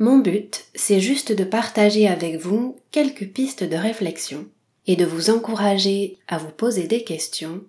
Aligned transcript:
Mon 0.00 0.18
but, 0.18 0.66
c'est 0.76 1.00
juste 1.00 1.32
de 1.32 1.42
partager 1.42 2.06
avec 2.06 2.36
vous 2.36 2.76
quelques 2.92 3.28
pistes 3.28 3.64
de 3.64 3.74
réflexion 3.74 4.46
et 4.86 4.94
de 4.94 5.04
vous 5.04 5.30
encourager 5.30 6.18
à 6.28 6.38
vous 6.38 6.50
poser 6.50 6.86
des 6.86 7.02
questions 7.02 7.64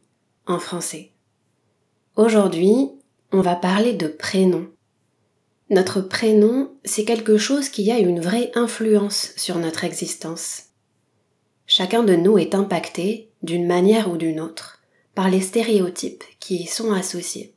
en 0.46 0.60
français. 0.60 1.12
Aujourd'hui, 2.16 2.92
on 3.32 3.42
va 3.42 3.56
parler 3.56 3.94
de 3.94 4.08
prénom. 4.08 4.68
Notre 5.72 6.02
prénom, 6.02 6.72
c'est 6.86 7.04
quelque 7.04 7.38
chose 7.38 7.70
qui 7.70 7.92
a 7.92 7.98
une 7.98 8.20
vraie 8.20 8.52
influence 8.54 9.34
sur 9.36 9.58
notre 9.58 9.84
existence. 9.84 10.66
Chacun 11.66 12.04
de 12.04 12.16
nous 12.16 12.38
est 12.38 12.54
impacté, 12.54 13.32
d'une 13.42 13.66
manière 13.66 14.12
ou 14.12 14.18
d'une 14.18 14.40
autre, 14.40 14.82
par 15.16 15.30
les 15.30 15.42
stéréotypes 15.42 16.24
qui 16.40 16.58
y 16.58 16.66
sont 16.68 16.92
associés. 16.92 17.56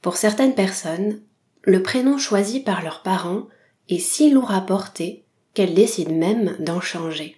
Pour 0.00 0.16
certaines 0.16 0.54
personnes, 0.54 1.20
le 1.62 1.82
prénom 1.82 2.16
choisi 2.16 2.60
par 2.60 2.82
leurs 2.82 3.02
parents 3.02 3.48
est 3.88 3.98
si 3.98 4.30
lourd 4.30 4.50
à 4.50 4.60
porter 4.60 5.24
qu'elles 5.54 5.74
décident 5.74 6.14
même 6.14 6.56
d'en 6.58 6.80
changer. 6.80 7.36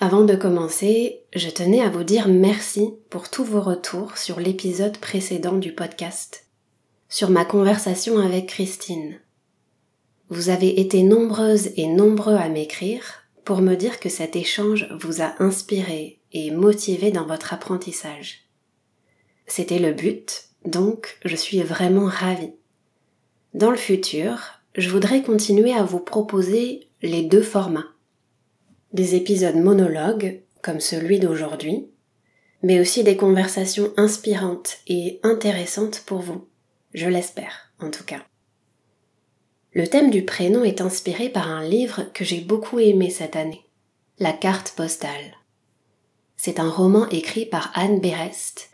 Avant 0.00 0.24
de 0.24 0.36
commencer, 0.36 1.22
je 1.34 1.50
tenais 1.50 1.80
à 1.80 1.88
vous 1.88 2.04
dire 2.04 2.28
merci 2.28 2.94
pour 3.10 3.30
tous 3.30 3.44
vos 3.44 3.60
retours 3.60 4.16
sur 4.16 4.38
l'épisode 4.38 4.98
précédent 4.98 5.56
du 5.56 5.72
podcast, 5.72 6.46
sur 7.08 7.30
ma 7.30 7.44
conversation 7.44 8.18
avec 8.18 8.46
Christine. 8.46 9.18
Vous 10.28 10.50
avez 10.50 10.80
été 10.80 11.02
nombreuses 11.02 11.70
et 11.76 11.86
nombreux 11.86 12.36
à 12.36 12.48
m'écrire 12.48 13.24
pour 13.44 13.60
me 13.60 13.74
dire 13.74 13.98
que 13.98 14.08
cet 14.08 14.36
échange 14.36 14.86
vous 15.00 15.22
a 15.22 15.34
inspiré 15.42 16.20
et 16.32 16.50
motivé 16.50 17.10
dans 17.10 17.26
votre 17.26 17.54
apprentissage. 17.54 18.46
C'était 19.46 19.78
le 19.78 19.92
but, 19.92 20.44
donc 20.66 21.18
je 21.24 21.34
suis 21.34 21.62
vraiment 21.62 22.06
ravie. 22.06 22.52
Dans 23.54 23.70
le 23.70 23.76
futur, 23.76 24.57
je 24.78 24.90
voudrais 24.90 25.22
continuer 25.22 25.74
à 25.74 25.82
vous 25.82 25.98
proposer 25.98 26.88
les 27.02 27.24
deux 27.24 27.42
formats. 27.42 27.88
Des 28.92 29.16
épisodes 29.16 29.56
monologues, 29.56 30.40
comme 30.62 30.78
celui 30.78 31.18
d'aujourd'hui, 31.18 31.88
mais 32.62 32.78
aussi 32.78 33.02
des 33.02 33.16
conversations 33.16 33.92
inspirantes 33.96 34.78
et 34.86 35.18
intéressantes 35.24 36.04
pour 36.06 36.20
vous. 36.20 36.46
Je 36.94 37.08
l'espère, 37.08 37.72
en 37.80 37.90
tout 37.90 38.04
cas. 38.04 38.22
Le 39.72 39.88
thème 39.88 40.10
du 40.10 40.24
prénom 40.24 40.62
est 40.62 40.80
inspiré 40.80 41.28
par 41.28 41.50
un 41.50 41.64
livre 41.64 42.04
que 42.14 42.24
j'ai 42.24 42.40
beaucoup 42.40 42.78
aimé 42.78 43.10
cette 43.10 43.34
année, 43.34 43.64
La 44.20 44.32
carte 44.32 44.74
postale. 44.76 45.34
C'est 46.36 46.60
un 46.60 46.70
roman 46.70 47.08
écrit 47.08 47.46
par 47.46 47.72
Anne 47.74 47.98
Berest. 47.98 48.70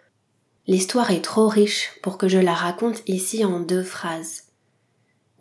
L'histoire 0.67 1.11
est 1.13 1.25
trop 1.25 1.49
riche 1.49 1.93
pour 2.03 2.19
que 2.19 2.29
je 2.29 2.39
la 2.39 2.55
raconte 2.55 3.03
ici 3.07 3.43
en 3.43 3.61
deux 3.61 3.83
phrases. 3.83 4.44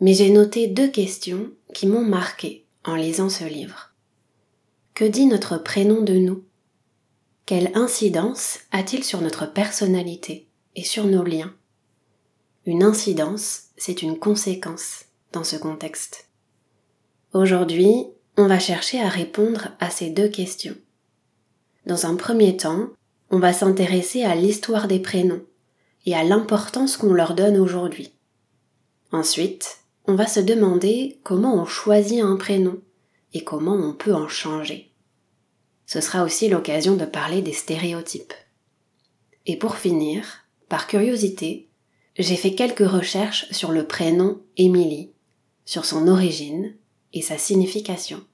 Mais 0.00 0.14
j'ai 0.14 0.30
noté 0.30 0.66
deux 0.66 0.90
questions 0.90 1.50
qui 1.72 1.86
m'ont 1.86 2.04
marqué 2.04 2.64
en 2.84 2.94
lisant 2.94 3.28
ce 3.28 3.44
livre. 3.44 3.92
Que 4.94 5.04
dit 5.04 5.26
notre 5.26 5.58
prénom 5.58 6.02
de 6.02 6.14
nous? 6.14 6.44
Quelle 7.46 7.70
incidence 7.74 8.60
a-t-il 8.70 9.04
sur 9.04 9.20
notre 9.20 9.46
personnalité 9.46 10.48
et 10.76 10.84
sur 10.84 11.04
nos 11.04 11.24
liens? 11.24 11.52
Une 12.66 12.82
incidence, 12.82 13.64
c'est 13.76 14.02
une 14.02 14.18
conséquence 14.18 15.04
dans 15.32 15.44
ce 15.44 15.56
contexte. 15.56 16.28
Aujourd'hui, 17.32 18.06
on 18.36 18.46
va 18.46 18.58
chercher 18.58 19.00
à 19.00 19.08
répondre 19.08 19.68
à 19.80 19.90
ces 19.90 20.10
deux 20.10 20.28
questions. 20.28 20.76
Dans 21.86 22.06
un 22.06 22.14
premier 22.16 22.56
temps, 22.56 22.88
on 23.30 23.38
va 23.38 23.52
s'intéresser 23.52 24.24
à 24.24 24.34
l'histoire 24.34 24.88
des 24.88 25.00
prénoms 25.00 25.42
et 26.06 26.14
à 26.14 26.24
l'importance 26.24 26.96
qu'on 26.96 27.12
leur 27.12 27.34
donne 27.34 27.58
aujourd'hui. 27.58 28.12
Ensuite, 29.12 29.78
on 30.06 30.14
va 30.14 30.26
se 30.26 30.40
demander 30.40 31.18
comment 31.22 31.54
on 31.54 31.64
choisit 31.64 32.20
un 32.20 32.36
prénom 32.36 32.80
et 33.32 33.42
comment 33.42 33.74
on 33.74 33.94
peut 33.94 34.14
en 34.14 34.28
changer. 34.28 34.90
Ce 35.86 36.00
sera 36.00 36.24
aussi 36.24 36.48
l'occasion 36.48 36.96
de 36.96 37.04
parler 37.04 37.42
des 37.42 37.52
stéréotypes. 37.52 38.34
Et 39.46 39.56
pour 39.56 39.76
finir, 39.76 40.46
par 40.68 40.86
curiosité, 40.86 41.68
j'ai 42.16 42.36
fait 42.36 42.54
quelques 42.54 42.88
recherches 42.88 43.50
sur 43.50 43.72
le 43.72 43.86
prénom 43.86 44.40
Émilie, 44.56 45.10
sur 45.64 45.84
son 45.84 46.08
origine 46.08 46.74
et 47.12 47.22
sa 47.22 47.38
signification. 47.38 48.24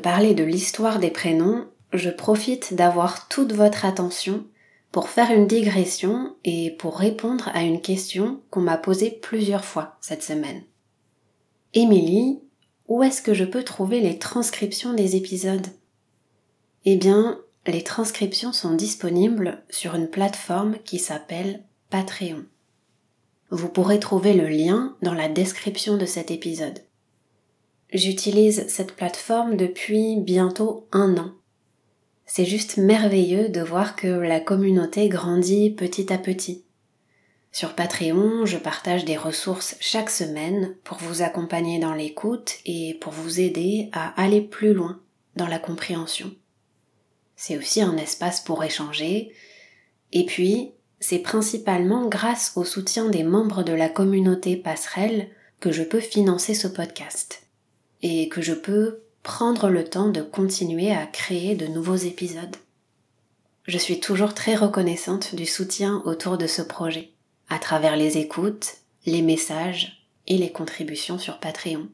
Parler 0.00 0.34
de 0.34 0.44
l'histoire 0.44 0.98
des 0.98 1.10
prénoms, 1.10 1.66
je 1.92 2.10
profite 2.10 2.74
d'avoir 2.74 3.28
toute 3.28 3.52
votre 3.52 3.84
attention 3.84 4.44
pour 4.92 5.08
faire 5.08 5.30
une 5.30 5.46
digression 5.46 6.34
et 6.44 6.72
pour 6.72 6.98
répondre 6.98 7.48
à 7.54 7.62
une 7.62 7.80
question 7.80 8.40
qu'on 8.50 8.60
m'a 8.60 8.76
posée 8.76 9.10
plusieurs 9.10 9.64
fois 9.64 9.96
cette 10.00 10.22
semaine. 10.22 10.62
Émilie, 11.74 12.40
où 12.88 13.02
est-ce 13.04 13.22
que 13.22 13.34
je 13.34 13.44
peux 13.44 13.62
trouver 13.62 14.00
les 14.00 14.18
transcriptions 14.18 14.92
des 14.92 15.14
épisodes? 15.14 15.68
Eh 16.84 16.96
bien, 16.96 17.38
les 17.66 17.84
transcriptions 17.84 18.52
sont 18.52 18.74
disponibles 18.74 19.62
sur 19.70 19.94
une 19.94 20.08
plateforme 20.08 20.76
qui 20.84 20.98
s'appelle 20.98 21.62
Patreon. 21.90 22.44
Vous 23.50 23.68
pourrez 23.68 24.00
trouver 24.00 24.32
le 24.32 24.48
lien 24.48 24.96
dans 25.02 25.14
la 25.14 25.28
description 25.28 25.96
de 25.96 26.06
cet 26.06 26.30
épisode. 26.30 26.80
J'utilise 27.92 28.68
cette 28.68 28.94
plateforme 28.94 29.56
depuis 29.56 30.16
bientôt 30.16 30.86
un 30.92 31.16
an. 31.16 31.32
C'est 32.24 32.44
juste 32.44 32.76
merveilleux 32.76 33.48
de 33.48 33.60
voir 33.60 33.96
que 33.96 34.06
la 34.06 34.38
communauté 34.38 35.08
grandit 35.08 35.70
petit 35.70 36.12
à 36.12 36.18
petit. 36.18 36.64
Sur 37.50 37.74
Patreon, 37.74 38.46
je 38.46 38.58
partage 38.58 39.04
des 39.04 39.16
ressources 39.16 39.74
chaque 39.80 40.10
semaine 40.10 40.76
pour 40.84 40.98
vous 40.98 41.22
accompagner 41.22 41.80
dans 41.80 41.92
l'écoute 41.92 42.58
et 42.64 42.96
pour 43.00 43.12
vous 43.12 43.40
aider 43.40 43.88
à 43.92 44.10
aller 44.22 44.40
plus 44.40 44.72
loin 44.72 45.00
dans 45.34 45.48
la 45.48 45.58
compréhension. 45.58 46.32
C'est 47.34 47.58
aussi 47.58 47.82
un 47.82 47.96
espace 47.96 48.40
pour 48.40 48.62
échanger. 48.62 49.32
Et 50.12 50.26
puis, 50.26 50.70
c'est 51.00 51.18
principalement 51.18 52.06
grâce 52.06 52.52
au 52.54 52.62
soutien 52.62 53.08
des 53.08 53.24
membres 53.24 53.64
de 53.64 53.72
la 53.72 53.88
communauté 53.88 54.56
passerelle 54.56 55.28
que 55.58 55.72
je 55.72 55.82
peux 55.82 56.00
financer 56.00 56.54
ce 56.54 56.68
podcast 56.68 57.49
et 58.02 58.28
que 58.28 58.42
je 58.42 58.54
peux 58.54 59.00
prendre 59.22 59.68
le 59.68 59.84
temps 59.84 60.08
de 60.08 60.22
continuer 60.22 60.92
à 60.92 61.06
créer 61.06 61.54
de 61.54 61.66
nouveaux 61.66 61.96
épisodes. 61.96 62.56
Je 63.66 63.78
suis 63.78 64.00
toujours 64.00 64.34
très 64.34 64.54
reconnaissante 64.54 65.34
du 65.34 65.46
soutien 65.46 66.02
autour 66.04 66.38
de 66.38 66.46
ce 66.46 66.62
projet, 66.62 67.10
à 67.48 67.58
travers 67.58 67.96
les 67.96 68.18
écoutes, 68.18 68.76
les 69.06 69.22
messages 69.22 70.06
et 70.26 70.38
les 70.38 70.50
contributions 70.50 71.18
sur 71.18 71.38
Patreon. 71.38 71.88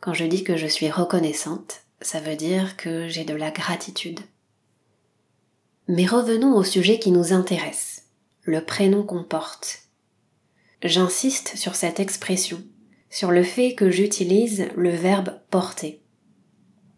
Quand 0.00 0.14
je 0.14 0.24
dis 0.24 0.44
que 0.44 0.56
je 0.56 0.66
suis 0.66 0.90
reconnaissante, 0.90 1.80
ça 2.00 2.20
veut 2.20 2.36
dire 2.36 2.76
que 2.76 3.08
j'ai 3.08 3.24
de 3.24 3.34
la 3.34 3.50
gratitude. 3.50 4.20
Mais 5.88 6.06
revenons 6.06 6.54
au 6.54 6.62
sujet 6.62 6.98
qui 6.98 7.10
nous 7.10 7.32
intéresse, 7.32 8.04
le 8.42 8.64
prénom 8.64 9.02
qu'on 9.02 9.24
porte. 9.24 9.80
J'insiste 10.82 11.56
sur 11.56 11.74
cette 11.74 11.98
expression 11.98 12.62
sur 13.10 13.30
le 13.30 13.42
fait 13.42 13.74
que 13.74 13.90
j'utilise 13.90 14.66
le 14.76 14.90
verbe 14.90 15.40
porter. 15.50 16.02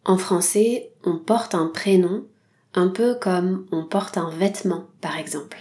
En 0.05 0.17
français, 0.17 0.93
on 1.05 1.19
porte 1.19 1.55
un 1.55 1.67
prénom 1.67 2.27
un 2.75 2.89
peu 2.89 3.15
comme 3.15 3.67
on 3.73 3.85
porte 3.85 4.17
un 4.17 4.31
vêtement, 4.31 4.87
par 5.01 5.19
exemple. 5.19 5.59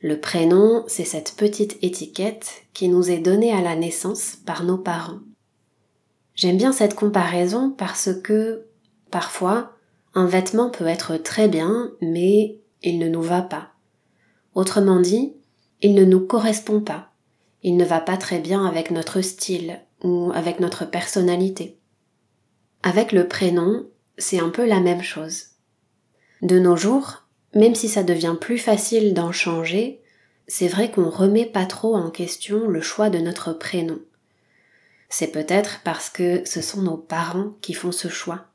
Le 0.00 0.18
prénom, 0.18 0.84
c'est 0.86 1.04
cette 1.04 1.34
petite 1.36 1.76
étiquette 1.82 2.64
qui 2.72 2.88
nous 2.88 3.10
est 3.10 3.18
donnée 3.18 3.52
à 3.52 3.60
la 3.60 3.76
naissance 3.76 4.36
par 4.46 4.64
nos 4.64 4.78
parents. 4.78 5.20
J'aime 6.34 6.56
bien 6.56 6.72
cette 6.72 6.94
comparaison 6.94 7.70
parce 7.70 8.10
que, 8.22 8.66
parfois, 9.10 9.76
un 10.14 10.26
vêtement 10.26 10.70
peut 10.70 10.86
être 10.86 11.16
très 11.18 11.48
bien, 11.48 11.90
mais 12.00 12.58
il 12.82 12.98
ne 12.98 13.08
nous 13.08 13.22
va 13.22 13.42
pas. 13.42 13.72
Autrement 14.54 15.00
dit, 15.00 15.34
il 15.82 15.94
ne 15.94 16.04
nous 16.04 16.20
correspond 16.20 16.80
pas 16.80 17.09
il 17.62 17.76
ne 17.76 17.84
va 17.84 18.00
pas 18.00 18.16
très 18.16 18.38
bien 18.38 18.64
avec 18.64 18.90
notre 18.90 19.20
style 19.20 19.80
ou 20.02 20.32
avec 20.34 20.60
notre 20.60 20.84
personnalité. 20.84 21.78
Avec 22.82 23.12
le 23.12 23.28
prénom, 23.28 23.86
c'est 24.16 24.40
un 24.40 24.48
peu 24.48 24.66
la 24.66 24.80
même 24.80 25.02
chose. 25.02 25.48
De 26.42 26.58
nos 26.58 26.76
jours, 26.76 27.24
même 27.54 27.74
si 27.74 27.88
ça 27.88 28.02
devient 28.02 28.36
plus 28.40 28.58
facile 28.58 29.12
d'en 29.12 29.32
changer, 29.32 30.00
c'est 30.48 30.68
vrai 30.68 30.90
qu'on 30.90 31.10
remet 31.10 31.46
pas 31.46 31.66
trop 31.66 31.94
en 31.94 32.10
question 32.10 32.66
le 32.66 32.80
choix 32.80 33.10
de 33.10 33.18
notre 33.18 33.52
prénom. 33.52 34.00
C'est 35.08 35.32
peut-être 35.32 35.80
parce 35.84 36.08
que 36.08 36.42
ce 36.44 36.62
sont 36.62 36.82
nos 36.82 36.96
parents 36.96 37.54
qui 37.60 37.74
font 37.74 37.92
ce 37.92 38.08
choix. 38.08 38.46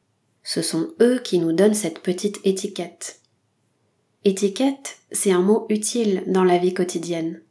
Ce 0.43 0.61
sont 0.61 0.89
eux 1.01 1.19
qui 1.19 1.39
nous 1.39 1.53
donnent 1.53 1.73
cette 1.73 1.99
petite 1.99 2.39
étiquette. 2.43 3.19
Étiquette, 4.23 4.97
c'est 5.11 5.31
un 5.31 5.41
mot 5.41 5.65
utile 5.69 6.23
dans 6.27 6.43
la 6.43 6.57
vie 6.57 6.73
quotidienne. 6.73 7.41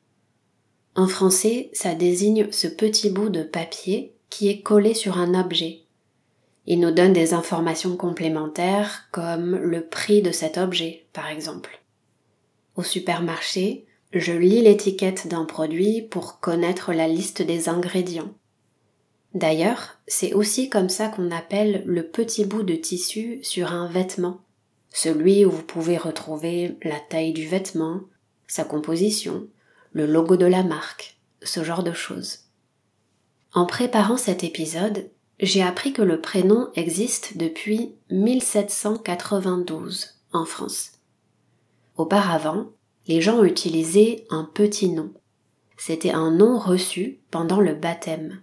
En 0.97 1.09
français, 1.09 1.71
ça 1.73 1.95
désigne 1.95 2.51
ce 2.53 2.69
petit 2.69 3.11
bout 3.11 3.29
de 3.29 3.43
papier 3.43 4.15
qui 4.31 4.49
est 4.49 4.63
collé 4.63 4.95
sur 4.95 5.19
un 5.19 5.39
objet. 5.39 5.81
Il 6.67 6.81
nous 6.81 6.93
donne 6.93 7.13
des 7.13 7.35
informations 7.35 7.97
complémentaires 7.97 9.09
comme 9.11 9.57
le 9.57 9.87
prix 9.87 10.23
de 10.23 10.31
cet 10.31 10.57
objet, 10.57 11.07
par 11.13 11.29
exemple. 11.29 11.83
Au 12.77 12.83
supermarché, 12.83 13.87
je 14.13 14.33
lis 14.33 14.63
l'étiquette 14.63 15.29
d'un 15.29 15.45
produit 15.45 16.01
pour 16.03 16.41
connaître 16.41 16.93
la 16.93 17.09
liste 17.09 17.43
des 17.43 17.69
ingrédients. 17.69 18.33
D'ailleurs, 19.35 19.99
c'est 20.07 20.33
aussi 20.33 20.71
comme 20.71 20.89
ça 20.89 21.09
qu'on 21.09 21.33
appelle 21.33 21.83
le 21.87 22.05
petit 22.07 22.45
bout 22.45 22.63
de 22.63 22.77
tissu 22.77 23.41
sur 23.43 23.73
un 23.73 23.89
vêtement, 23.89 24.41
celui 24.91 25.45
où 25.45 25.51
vous 25.51 25.65
pouvez 25.65 25.99
retrouver 25.99 26.79
la 26.85 27.01
taille 27.01 27.33
du 27.33 27.49
vêtement, 27.49 28.03
sa 28.47 28.63
composition, 28.63 29.49
le 29.95 30.05
logo 30.07 30.37
de 30.37 30.45
la 30.45 30.63
marque, 30.63 31.19
ce 31.43 31.65
genre 31.65 31.83
de 31.83 31.93
choses. 31.93 32.41
En 33.55 33.65
préparant 33.65 34.17
cet 34.17 34.45
épisode, 34.45 35.09
j'ai 35.41 35.63
appris 35.63 35.93
que 35.93 36.03
le 36.03 36.21
prénom 36.21 36.69
existe 36.75 37.37
depuis 37.37 37.95
1792 38.11 40.09
en 40.33 40.45
France. 40.45 40.93
Auparavant, 41.97 42.67
les 43.07 43.21
gens 43.21 43.45
utilisaient 43.45 44.27
un 44.31 44.43
petit 44.45 44.89
nom. 44.89 45.13
C'était 45.77 46.11
un 46.11 46.33
nom 46.33 46.59
reçu 46.59 47.21
pendant 47.31 47.61
le 47.61 47.75
baptême. 47.75 48.41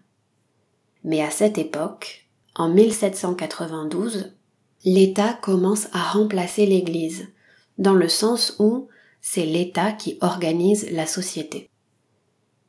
Mais 1.04 1.22
à 1.22 1.32
cette 1.32 1.58
époque, 1.58 2.30
en 2.56 2.70
1792, 2.70 4.34
l'État 4.86 5.34
commence 5.34 5.88
à 5.94 6.02
remplacer 6.02 6.66
l'Église, 6.66 7.28
dans 7.78 7.96
le 7.96 8.08
sens 8.08 8.56
où 8.60 8.88
c'est 9.22 9.46
l'État 9.46 9.92
qui 9.92 10.18
organise 10.22 10.90
la 10.92 11.06
société. 11.06 11.70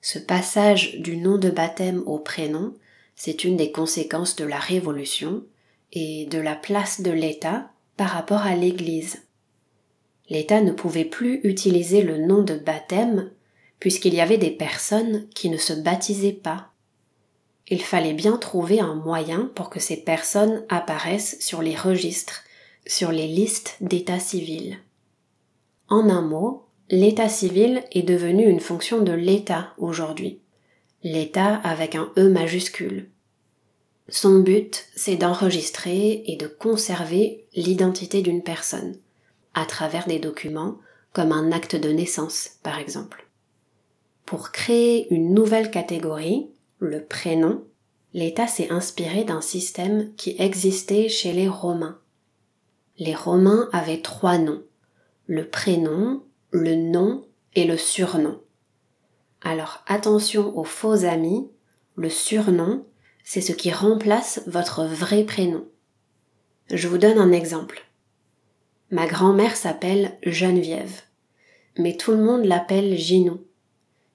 Ce 0.00 0.18
passage 0.18 0.98
du 0.98 1.16
nom 1.16 1.38
de 1.38 1.50
baptême 1.50 2.02
au 2.06 2.18
prénom, 2.18 2.74
c'est 3.16 3.44
une 3.44 3.56
des 3.56 3.72
conséquences 3.72 4.36
de 4.36 4.44
la 4.44 4.58
Révolution 4.58 5.44
et 5.92 6.26
de 6.26 6.38
la 6.38 6.54
place 6.54 7.00
de 7.00 7.10
l'État 7.10 7.70
par 7.96 8.10
rapport 8.10 8.42
à 8.42 8.54
l'Église. 8.54 9.22
L'État 10.28 10.60
ne 10.60 10.72
pouvait 10.72 11.04
plus 11.04 11.40
utiliser 11.44 12.02
le 12.02 12.18
nom 12.18 12.42
de 12.42 12.54
baptême 12.54 13.30
puisqu'il 13.80 14.14
y 14.14 14.20
avait 14.20 14.38
des 14.38 14.50
personnes 14.50 15.28
qui 15.34 15.50
ne 15.50 15.56
se 15.56 15.72
baptisaient 15.72 16.32
pas 16.32 16.72
il 17.72 17.82
fallait 17.82 18.12
bien 18.12 18.36
trouver 18.36 18.80
un 18.80 18.94
moyen 18.94 19.50
pour 19.54 19.70
que 19.70 19.80
ces 19.80 19.96
personnes 19.96 20.62
apparaissent 20.68 21.38
sur 21.40 21.62
les 21.62 21.74
registres, 21.74 22.44
sur 22.86 23.12
les 23.12 23.26
listes 23.26 23.76
d'état 23.80 24.18
civil. 24.18 24.78
En 25.92 26.08
un 26.08 26.22
mot, 26.22 26.64
l'état 26.88 27.28
civil 27.28 27.84
est 27.92 28.02
devenu 28.02 28.48
une 28.48 28.60
fonction 28.60 29.02
de 29.02 29.12
l'État 29.12 29.74
aujourd'hui. 29.76 30.40
L'État 31.02 31.56
avec 31.56 31.96
un 31.96 32.10
E 32.16 32.30
majuscule. 32.30 33.10
Son 34.08 34.38
but, 34.38 34.86
c'est 34.96 35.16
d'enregistrer 35.16 36.22
et 36.24 36.36
de 36.36 36.46
conserver 36.46 37.44
l'identité 37.54 38.22
d'une 38.22 38.42
personne, 38.42 38.96
à 39.52 39.66
travers 39.66 40.06
des 40.06 40.18
documents 40.18 40.78
comme 41.12 41.30
un 41.30 41.52
acte 41.52 41.76
de 41.76 41.90
naissance, 41.90 42.52
par 42.62 42.78
exemple. 42.78 43.28
Pour 44.24 44.50
créer 44.50 45.12
une 45.12 45.34
nouvelle 45.34 45.70
catégorie, 45.70 46.48
le 46.78 47.04
prénom, 47.04 47.64
l'État 48.14 48.46
s'est 48.46 48.70
inspiré 48.70 49.24
d'un 49.24 49.42
système 49.42 50.10
qui 50.16 50.36
existait 50.38 51.10
chez 51.10 51.34
les 51.34 51.48
Romains. 51.48 51.98
Les 52.96 53.14
Romains 53.14 53.68
avaient 53.74 54.00
trois 54.00 54.38
noms, 54.38 54.62
le 55.32 55.48
prénom, 55.48 56.22
le 56.50 56.74
nom 56.74 57.24
et 57.54 57.64
le 57.64 57.78
surnom. 57.78 58.38
Alors 59.40 59.82
attention 59.86 60.54
aux 60.58 60.64
faux 60.64 61.06
amis, 61.06 61.48
le 61.96 62.10
surnom, 62.10 62.84
c'est 63.24 63.40
ce 63.40 63.52
qui 63.52 63.72
remplace 63.72 64.42
votre 64.46 64.84
vrai 64.84 65.24
prénom. 65.24 65.66
Je 66.70 66.86
vous 66.86 66.98
donne 66.98 67.16
un 67.16 67.32
exemple. 67.32 67.86
Ma 68.90 69.06
grand-mère 69.06 69.56
s'appelle 69.56 70.18
Geneviève, 70.22 71.00
mais 71.78 71.96
tout 71.96 72.10
le 72.10 72.22
monde 72.22 72.44
l'appelle 72.44 72.94
Ginou. 72.98 73.40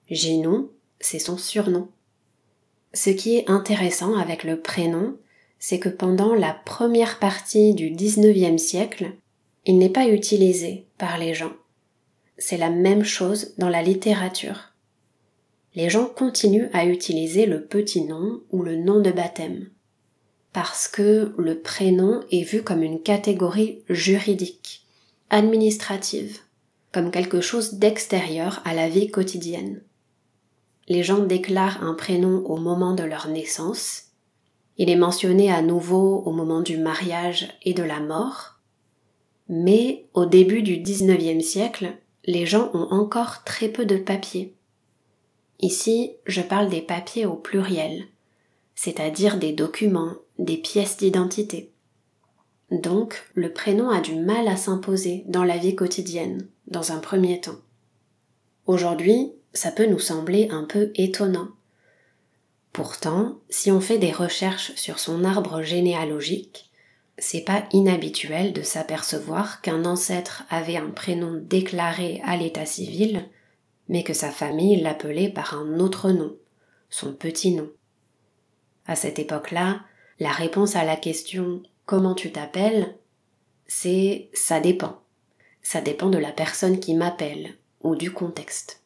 Ginou, 0.08 0.70
c'est 1.00 1.18
son 1.18 1.36
surnom. 1.36 1.88
Ce 2.94 3.10
qui 3.10 3.36
est 3.36 3.50
intéressant 3.50 4.14
avec 4.14 4.44
le 4.44 4.60
prénom, 4.60 5.16
c'est 5.58 5.80
que 5.80 5.88
pendant 5.88 6.32
la 6.36 6.52
première 6.52 7.18
partie 7.18 7.74
du 7.74 7.90
XIXe 7.90 8.62
siècle, 8.62 9.14
il 9.68 9.78
n'est 9.78 9.88
pas 9.88 10.08
utilisé 10.08 10.88
par 10.98 11.16
les 11.16 11.32
gens. 11.32 11.52
C'est 12.38 12.56
la 12.56 12.70
même 12.70 13.04
chose 13.04 13.54
dans 13.58 13.68
la 13.68 13.82
littérature. 13.82 14.72
Les 15.76 15.88
gens 15.88 16.06
continuent 16.06 16.70
à 16.72 16.84
utiliser 16.84 17.46
le 17.46 17.64
petit 17.64 18.02
nom 18.02 18.40
ou 18.50 18.64
le 18.64 18.74
nom 18.74 18.98
de 18.98 19.12
baptême, 19.12 19.68
parce 20.52 20.88
que 20.88 21.32
le 21.38 21.60
prénom 21.60 22.24
est 22.32 22.42
vu 22.42 22.64
comme 22.64 22.82
une 22.82 23.00
catégorie 23.00 23.84
juridique, 23.88 24.84
administrative, 25.30 26.40
comme 26.90 27.12
quelque 27.12 27.40
chose 27.40 27.74
d'extérieur 27.74 28.60
à 28.64 28.74
la 28.74 28.88
vie 28.88 29.08
quotidienne 29.12 29.82
les 30.88 31.02
gens 31.02 31.18
déclarent 31.18 31.82
un 31.82 31.94
prénom 31.94 32.42
au 32.46 32.56
moment 32.56 32.94
de 32.94 33.02
leur 33.02 33.28
naissance. 33.28 34.04
Il 34.78 34.88
est 34.90 34.96
mentionné 34.96 35.52
à 35.52 35.60
nouveau 35.60 36.22
au 36.24 36.32
moment 36.32 36.62
du 36.62 36.78
mariage 36.78 37.48
et 37.62 37.74
de 37.74 37.82
la 37.82 38.00
mort. 38.00 38.57
Mais 39.48 40.06
au 40.14 40.26
début 40.26 40.62
du 40.62 40.78
XIXe 40.78 41.44
siècle, 41.44 41.94
les 42.24 42.44
gens 42.44 42.70
ont 42.74 42.88
encore 42.90 43.44
très 43.44 43.68
peu 43.68 43.86
de 43.86 43.96
papiers. 43.96 44.54
Ici, 45.60 46.12
je 46.26 46.42
parle 46.42 46.68
des 46.68 46.82
papiers 46.82 47.26
au 47.26 47.34
pluriel, 47.34 48.04
c'est-à-dire 48.74 49.38
des 49.38 49.52
documents, 49.52 50.14
des 50.38 50.56
pièces 50.56 50.98
d'identité. 50.98 51.72
Donc, 52.70 53.24
le 53.34 53.52
prénom 53.52 53.88
a 53.88 54.00
du 54.00 54.14
mal 54.14 54.46
à 54.46 54.56
s'imposer 54.56 55.24
dans 55.26 55.44
la 55.44 55.56
vie 55.56 55.74
quotidienne, 55.74 56.46
dans 56.66 56.92
un 56.92 56.98
premier 56.98 57.40
temps. 57.40 57.58
Aujourd'hui, 58.66 59.32
ça 59.54 59.72
peut 59.72 59.86
nous 59.86 59.98
sembler 59.98 60.48
un 60.50 60.64
peu 60.64 60.92
étonnant. 60.94 61.48
Pourtant, 62.72 63.38
si 63.48 63.72
on 63.72 63.80
fait 63.80 63.98
des 63.98 64.12
recherches 64.12 64.74
sur 64.74 64.98
son 64.98 65.24
arbre 65.24 65.62
généalogique, 65.62 66.67
c'est 67.18 67.42
pas 67.42 67.64
inhabituel 67.72 68.52
de 68.52 68.62
s'apercevoir 68.62 69.60
qu'un 69.60 69.84
ancêtre 69.84 70.44
avait 70.50 70.76
un 70.76 70.90
prénom 70.90 71.34
déclaré 71.34 72.20
à 72.24 72.36
l'état 72.36 72.66
civil, 72.66 73.28
mais 73.88 74.04
que 74.04 74.12
sa 74.12 74.30
famille 74.30 74.80
l'appelait 74.80 75.28
par 75.28 75.54
un 75.54 75.80
autre 75.80 76.10
nom, 76.10 76.36
son 76.90 77.12
petit 77.12 77.52
nom. 77.52 77.70
À 78.86 78.96
cette 78.96 79.18
époque-là, 79.18 79.80
la 80.20 80.30
réponse 80.30 80.76
à 80.76 80.84
la 80.84 80.96
question 80.96 81.62
comment 81.86 82.14
tu 82.14 82.30
t'appelles, 82.32 82.94
c'est 83.66 84.30
ça 84.32 84.60
dépend. 84.60 85.00
Ça 85.62 85.80
dépend 85.80 86.08
de 86.08 86.18
la 86.18 86.32
personne 86.32 86.80
qui 86.80 86.94
m'appelle 86.94 87.54
ou 87.82 87.96
du 87.96 88.12
contexte. 88.12 88.82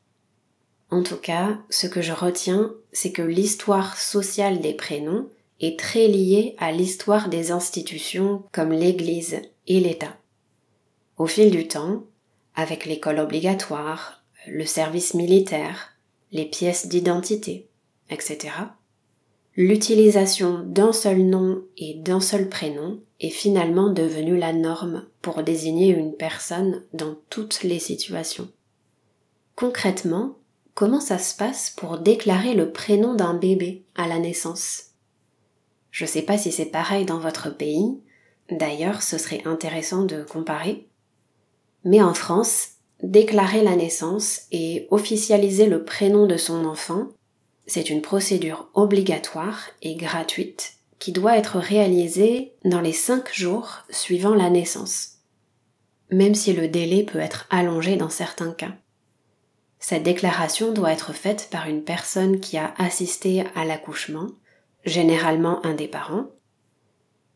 En 0.91 1.03
tout 1.03 1.17
cas, 1.17 1.59
ce 1.71 1.87
que 1.87 2.03
je 2.03 2.13
retiens, 2.13 2.75
c'est 2.93 3.13
que 3.13 3.23
l'histoire 3.23 3.97
sociale 3.97 4.61
des 4.61 4.75
prénoms 4.75 5.29
est 5.63 5.79
très 5.79 6.09
liée 6.09 6.57
à 6.59 6.73
l'histoire 6.73 7.29
des 7.29 7.53
institutions 7.53 8.43
comme 8.53 8.73
l'Église 8.73 9.41
et 9.69 9.81
l'État. 9.81 10.17
Au 11.17 11.27
fil 11.27 11.51
du 11.51 11.69
temps, 11.69 12.05
avec 12.55 12.85
l'école 12.85 13.21
obligatoire, 13.21 14.23
le 14.47 14.67
service 14.67 15.15
militaire, 15.15 15.97
les 16.33 16.45
pièces 16.45 16.89
d'identité, 16.89 17.69
etc., 18.11 18.55
l'utilisation 19.57 20.65
d'un 20.67 20.93
seul 20.93 21.23
nom 21.23 21.63
et 21.77 21.95
d'un 21.95 22.21
seul 22.21 22.49
prénom 22.49 23.01
est 23.21 23.31
finalement 23.31 23.91
devenue 23.91 24.37
la 24.37 24.53
norme 24.53 25.07
pour 25.21 25.43
désigner 25.43 25.89
une 25.89 26.15
personne 26.15 26.83
dans 26.93 27.17
toutes 27.31 27.63
les 27.63 27.79
situations. 27.79 28.49
Concrètement, 29.55 30.39
comment 30.75 31.01
ça 31.01 31.19
se 31.19 31.37
passe 31.37 31.71
pour 31.71 31.99
déclarer 31.99 32.55
le 32.55 32.73
prénom 32.73 33.15
d'un 33.15 33.35
bébé 33.35 33.85
à 33.95 34.09
la 34.09 34.19
naissance? 34.19 34.92
Je 35.93 36.07
sais 36.07 36.23
pas 36.23 36.39
si 36.39 36.51
c'est 36.51 36.67
pareil 36.67 37.05
dans 37.05 37.19
votre 37.19 37.55
pays, 37.55 38.01
d'ailleurs 38.51 39.03
ce 39.03 39.19
serait 39.19 39.43
intéressant 39.45 40.05
de 40.05 40.25
comparer. 40.25 40.89
Mais 41.85 42.03
en 42.03 42.15
France, 42.15 42.71
déclarer 43.03 43.63
la 43.63 43.77
naissance 43.77 44.43
et 44.51 44.89
officialiser 44.91 45.67
le 45.67 45.85
prénom 45.85 46.27
de 46.27 46.39
son 46.39 46.65
enfant, 46.65 47.09
c'est 47.67 47.91
une 47.91 48.01
procédure 48.01 48.71
obligatoire 48.75 49.69
et 49.83 49.95
gratuite 49.95 50.75
qui 50.99 51.13
doit 51.13 51.37
être 51.37 51.59
réalisée 51.59 52.55
dans 52.65 52.81
les 52.81 52.93
5 52.93 53.33
jours 53.33 53.83
suivant 53.91 54.35
la 54.35 54.49
naissance, 54.49 55.19
même 56.11 56.35
si 56.35 56.55
le 56.55 56.69
délai 56.69 57.03
peut 57.03 57.21
être 57.21 57.47
allongé 57.51 57.97
dans 57.97 58.09
certains 58.09 58.53
cas. 58.53 58.73
Cette 59.79 60.05
déclaration 60.05 60.73
doit 60.73 60.93
être 60.93 61.13
faite 61.13 61.49
par 61.51 61.69
une 61.69 61.83
personne 61.83 62.41
qui 62.41 62.57
a 62.57 62.73
assisté 62.79 63.45
à 63.55 63.65
l'accouchement, 63.65 64.29
généralement 64.85 65.65
un 65.65 65.75
des 65.75 65.89
parents. 65.89 66.27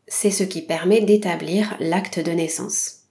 C'est 0.07 0.31
ce 0.31 0.43
qui 0.43 0.61
permet 0.61 1.01
d'établir 1.01 1.75
l'acte 1.79 2.19
de 2.19 2.31
naissance. 2.31 3.03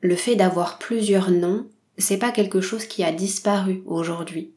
Le 0.00 0.16
fait 0.16 0.36
d'avoir 0.36 0.78
plusieurs 0.78 1.30
noms, 1.30 1.68
c'est 1.98 2.18
pas 2.18 2.30
quelque 2.30 2.60
chose 2.60 2.84
qui 2.84 3.02
a 3.02 3.12
disparu 3.12 3.82
aujourd'hui. 3.86 4.54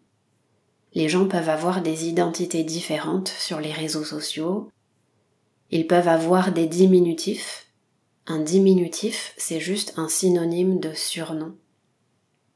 Les 0.94 1.10
gens 1.10 1.28
peuvent 1.28 1.50
avoir 1.50 1.82
des 1.82 2.08
identités 2.08 2.64
différentes 2.64 3.30
sur 3.30 3.60
les 3.60 3.72
réseaux 3.72 4.04
sociaux. 4.04 4.70
Ils 5.72 5.88
peuvent 5.88 6.10
avoir 6.10 6.52
des 6.52 6.68
diminutifs. 6.68 7.68
Un 8.28 8.40
diminutif, 8.40 9.34
c'est 9.38 9.60
juste 9.60 9.94
un 9.98 10.10
synonyme 10.10 10.80
de 10.80 10.94
surnom. 10.94 11.56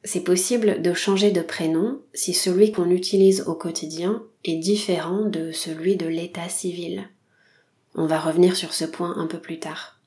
C'est 0.06 0.20
possible 0.20 0.82
de 0.82 0.94
changer 0.94 1.32
de 1.32 1.40
prénom 1.40 2.00
si 2.14 2.32
celui 2.32 2.70
qu'on 2.70 2.90
utilise 2.90 3.42
au 3.48 3.56
quotidien 3.56 4.22
est 4.44 4.54
différent 4.54 5.22
de 5.22 5.50
celui 5.50 5.96
de 5.96 6.06
l'état 6.06 6.48
civil. 6.48 7.08
On 7.96 8.06
va 8.06 8.20
revenir 8.20 8.54
sur 8.54 8.72
ce 8.72 8.84
point 8.84 9.16
un 9.16 9.26
peu 9.26 9.40
plus 9.40 9.58
tard. 9.58 9.98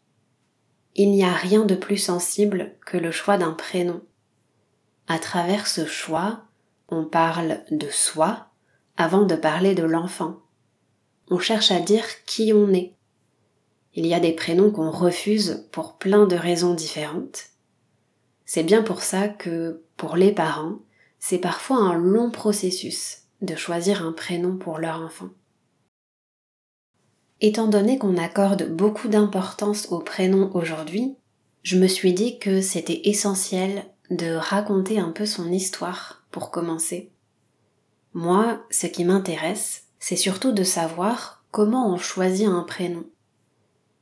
Il 0.96 1.12
n'y 1.12 1.26
a 1.26 1.34
rien 1.34 1.66
de 1.66 1.76
plus 1.76 1.98
sensible 1.98 2.76
que 2.86 2.96
le 2.96 3.12
choix 3.12 3.38
d'un 3.38 3.52
prénom. 3.52 4.02
À 5.10 5.20
travers 5.20 5.68
ce 5.68 5.86
choix, 5.86 6.46
on 6.88 7.04
parle 7.04 7.60
de 7.70 7.90
soi 7.90 8.48
avant 8.96 9.26
de 9.26 9.36
parler 9.36 9.76
de 9.76 9.84
l'enfant. 9.84 10.38
On 11.30 11.40
cherche 11.40 11.72
à 11.72 11.82
dire 11.82 12.06
qui 12.26 12.54
on 12.54 12.72
est. 12.72 12.94
Il 13.96 14.08
y 14.08 14.14
a 14.14 14.22
des 14.22 14.32
prénoms 14.32 14.72
qu'on 14.72 14.92
refuse 14.92 15.68
pour 15.74 15.98
plein 15.98 16.26
de 16.26 16.38
raisons 16.38 16.74
différentes. 16.74 17.50
C'est 18.52 18.64
bien 18.64 18.82
pour 18.82 19.04
ça 19.04 19.28
que 19.28 19.84
pour 19.96 20.16
les 20.16 20.32
parents, 20.32 20.80
c'est 21.20 21.38
parfois 21.38 21.78
un 21.78 21.94
long 21.94 22.32
processus 22.32 23.20
de 23.44 23.56
choisir 23.56 24.04
un 24.04 24.12
prénom 24.12 24.58
pour 24.58 24.80
leur 24.80 25.04
enfant. 25.04 25.30
Étant 27.42 27.68
donné 27.68 28.00
qu'on 28.00 28.18
accorde 28.18 28.68
beaucoup 28.68 29.08
d'importance 29.08 29.92
aux 29.92 30.00
prénoms 30.00 30.50
aujourd'hui, 30.56 31.16
je 31.62 31.78
me 31.78 31.86
suis 31.86 32.12
dit 32.12 32.40
que 32.40 32.60
c'était 32.60 33.02
essentiel 33.08 33.86
de 34.10 34.34
raconter 34.34 34.98
un 34.98 35.12
peu 35.12 35.28
son 35.28 35.52
histoire 35.52 36.24
pour 36.32 36.50
commencer. 36.50 37.12
Moi, 38.16 38.66
ce 38.72 38.88
qui 38.88 39.04
m'intéresse, 39.04 39.84
c'est 40.00 40.16
surtout 40.16 40.54
de 40.54 40.64
savoir 40.64 41.44
comment 41.52 41.94
on 41.94 41.98
choisit 41.98 42.48
un 42.48 42.64
prénom. 42.64 43.04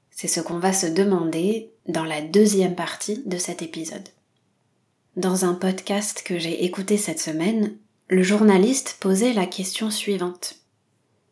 C'est 0.10 0.30
ce 0.30 0.40
qu'on 0.40 0.58
va 0.58 0.72
se 0.72 0.88
demander 0.88 1.70
dans 1.90 2.06
la 2.06 2.22
deuxième 2.22 2.76
partie 2.76 3.24
de 3.26 3.38
cet 3.38 3.62
épisode. 3.62 4.08
Dans 5.18 5.46
un 5.46 5.56
podcast 5.56 6.22
que 6.24 6.38
j'ai 6.38 6.64
écouté 6.64 6.96
cette 6.96 7.20
semaine, 7.20 7.76
le 8.08 8.22
journaliste 8.22 8.98
posait 9.00 9.34
la 9.34 9.48
question 9.48 9.90
suivante. 9.90 10.60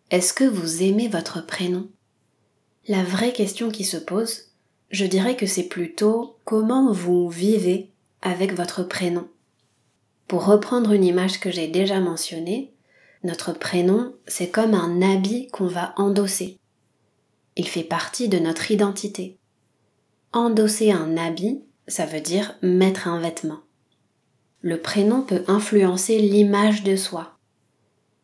Est-ce 0.10 0.34
que 0.34 0.44
vous 0.44 0.82
aimez 0.82 1.08
votre 1.08 1.46
prénom? 1.46 1.88
La 2.88 3.04
vraie 3.04 3.32
question 3.32 3.70
qui 3.70 3.84
se 3.84 3.98
pose, 3.98 4.46
je 4.90 5.06
dirais 5.06 5.36
que 5.36 5.46
c'est 5.46 5.68
plutôt 5.68 6.40
comment 6.46 6.92
vous 6.94 7.30
vivez 7.30 7.92
avec 8.24 8.56
votre 8.56 8.82
prénom. 8.82 9.28
Pour 10.28 10.46
reprendre 10.46 10.92
une 10.92 11.06
image 11.06 11.40
que 11.40 11.52
j'ai 11.52 11.68
déjà 11.68 12.00
mentionnée, 12.00 12.74
notre 13.24 13.54
prénom, 13.54 14.16
c'est 14.26 14.50
comme 14.50 14.74
un 14.74 15.00
habit 15.04 15.50
qu'on 15.50 15.68
va 15.68 15.94
endosser. 15.98 16.58
Il 17.56 17.68
fait 17.68 17.84
partie 17.84 18.30
de 18.30 18.40
notre 18.40 18.72
identité. 18.72 19.38
Endosser 20.34 20.90
un 20.90 21.18
habit, 21.18 21.62
ça 21.88 22.08
veut 22.08 22.22
dire 22.22 22.56
mettre 22.64 23.08
un 23.08 23.20
vêtement 23.20 23.60
le 24.66 24.82
prénom 24.82 25.22
peut 25.22 25.44
influencer 25.48 26.18
l'image 26.18 26.82
de 26.82 26.96
soi. 26.96 27.38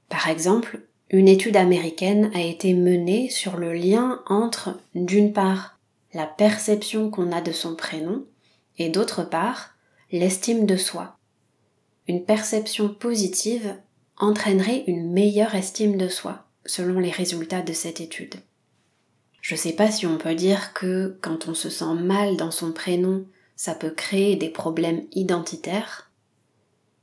Par 0.10 0.28
exemple, 0.28 0.82
une 1.12 1.28
étude 1.28 1.56
américaine 1.56 2.32
a 2.34 2.42
été 2.42 2.74
menée 2.74 3.30
sur 3.30 3.58
le 3.58 3.74
lien 3.74 4.24
entre, 4.26 4.80
d'une 4.96 5.34
part, 5.34 5.78
la 6.16 6.26
perception 6.26 7.12
qu'on 7.12 7.32
a 7.32 7.42
de 7.42 7.52
son 7.52 7.76
prénom 7.76 8.26
et 8.80 8.90
d'autre 8.90 9.22
part, 9.22 9.76
l'estime 10.12 10.66
de 10.66 10.78
soi. 10.78 11.16
Une 12.08 12.26
perception 12.26 12.90
positive 12.90 13.76
entraînerait 14.18 14.84
une 14.88 15.12
meilleure 15.12 15.54
estime 15.54 15.96
de 15.96 16.08
soi, 16.08 16.48
selon 16.66 17.00
les 17.00 17.12
résultats 17.12 17.62
de 17.62 17.74
cette 17.74 18.02
étude. 18.02 18.34
Je 19.42 19.54
sais 19.54 19.74
pas 19.74 19.92
si 19.92 20.08
on 20.08 20.18
peut 20.18 20.34
dire 20.34 20.74
que 20.74 21.20
quand 21.22 21.48
on 21.48 21.54
se 21.54 21.70
sent 21.70 21.94
mal 22.00 22.36
dans 22.36 22.50
son 22.50 22.72
prénom, 22.72 23.26
ça 23.56 23.76
peut 23.76 23.92
créer 23.92 24.38
des 24.38 24.50
problèmes 24.50 25.04
identitaires, 25.12 26.11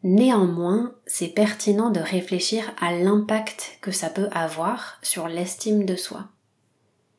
Néanmoins, 0.05 0.95
c'est 1.07 1.29
pertinent 1.29 1.91
de 1.91 1.99
réfléchir 1.99 2.73
à 2.81 2.93
l'impact 2.93 3.79
que 3.81 3.91
ça 3.91 4.11
peut 4.11 4.29
avoir 4.31 4.99
sur 5.03 5.27
l'estime 5.27 5.85
de 5.85 5.97
soi. 5.97 6.29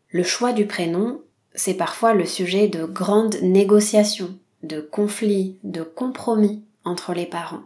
Le 0.09 0.23
choix 0.23 0.53
du 0.53 0.65
prénom, 0.65 1.21
c'est 1.53 1.73
parfois 1.73 2.13
le 2.13 2.25
sujet 2.25 2.69
de 2.69 2.85
grandes 2.85 3.35
négociations, 3.41 4.39
de 4.63 4.79
conflits, 4.79 5.59
de 5.63 5.83
compromis 5.83 6.63
entre 6.85 7.13
les 7.13 7.25
parents. 7.25 7.63